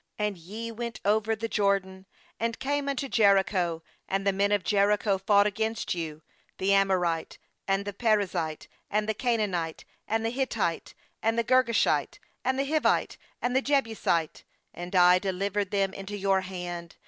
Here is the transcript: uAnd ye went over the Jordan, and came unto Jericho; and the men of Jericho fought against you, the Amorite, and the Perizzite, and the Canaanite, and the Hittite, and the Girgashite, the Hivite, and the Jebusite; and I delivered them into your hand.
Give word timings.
uAnd 0.19 0.33
ye 0.39 0.71
went 0.71 0.99
over 1.05 1.35
the 1.35 1.47
Jordan, 1.47 2.07
and 2.39 2.57
came 2.57 2.89
unto 2.89 3.07
Jericho; 3.07 3.83
and 4.09 4.25
the 4.25 4.33
men 4.33 4.51
of 4.51 4.63
Jericho 4.63 5.19
fought 5.19 5.45
against 5.45 5.93
you, 5.93 6.23
the 6.57 6.73
Amorite, 6.73 7.37
and 7.67 7.85
the 7.85 7.93
Perizzite, 7.93 8.67
and 8.89 9.07
the 9.07 9.13
Canaanite, 9.13 9.85
and 10.07 10.25
the 10.25 10.31
Hittite, 10.31 10.95
and 11.21 11.37
the 11.37 11.43
Girgashite, 11.43 12.17
the 12.43 12.65
Hivite, 12.65 13.17
and 13.43 13.55
the 13.55 13.61
Jebusite; 13.61 14.43
and 14.73 14.95
I 14.95 15.19
delivered 15.19 15.69
them 15.69 15.93
into 15.93 16.17
your 16.17 16.41
hand. 16.41 16.95